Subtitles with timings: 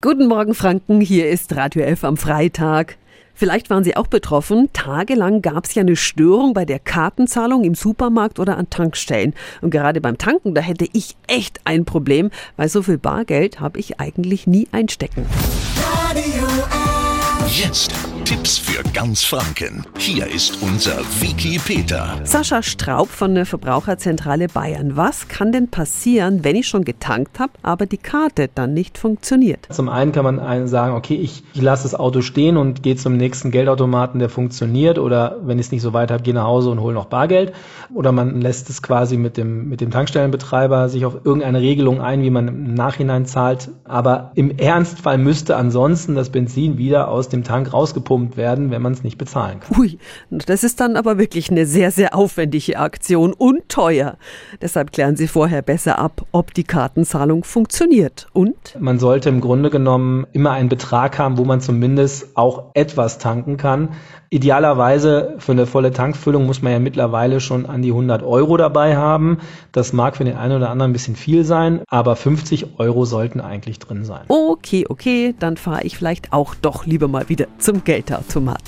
[0.00, 2.98] Guten Morgen Franken, hier ist Radio F am Freitag.
[3.34, 4.68] Vielleicht waren Sie auch betroffen.
[4.72, 9.34] Tagelang gab es ja eine Störung bei der Kartenzahlung im Supermarkt oder an Tankstellen.
[9.60, 13.80] Und gerade beim Tanken, da hätte ich echt ein Problem, weil so viel Bargeld habe
[13.80, 15.26] ich eigentlich nie einstecken.
[16.08, 17.58] Radio F.
[17.60, 17.92] Jetzt
[18.24, 19.84] Tipps für ganz Franken.
[19.98, 22.16] Hier ist unser Wiki Peter.
[22.24, 24.96] Sascha Straub von der Verbraucherzentrale Bayern.
[24.96, 29.66] Was kann denn passieren, wenn ich schon getankt habe, aber die Karte dann nicht funktioniert?
[29.70, 33.16] Zum einen kann man sagen, okay, ich, ich lasse das Auto stehen und gehe zum
[33.16, 34.98] nächsten Geldautomaten, der funktioniert.
[34.98, 37.52] Oder wenn ich es nicht so weit habe, gehe nach Hause und hole noch Bargeld.
[37.94, 42.22] Oder man lässt es quasi mit dem, mit dem Tankstellenbetreiber sich auf irgendeine Regelung ein,
[42.22, 43.70] wie man im Nachhinein zahlt.
[43.84, 48.92] Aber im Ernstfall müsste ansonsten das Benzin wieder aus dem Tank rausgepumpt werden, wenn man
[48.92, 49.76] es nicht bezahlen kann.
[49.76, 49.98] Ui,
[50.30, 54.16] das ist dann aber wirklich eine sehr, sehr aufwendige Aktion und teuer.
[54.62, 58.28] Deshalb klären Sie vorher besser ab, ob die Kartenzahlung funktioniert.
[58.32, 58.76] Und?
[58.78, 63.56] Man sollte im Grunde genommen immer einen Betrag haben, wo man zumindest auch etwas tanken
[63.56, 63.88] kann.
[64.30, 68.94] Idealerweise für eine volle Tankfüllung muss man ja mittlerweile schon an die 100 Euro dabei
[68.94, 69.38] haben.
[69.72, 73.40] Das mag für den einen oder anderen ein bisschen viel sein, aber 50 Euro sollten
[73.40, 74.26] eigentlich drin sein.
[74.28, 78.67] Okay, okay, dann fahre ich vielleicht auch doch lieber mal wieder zum Geldautomaten.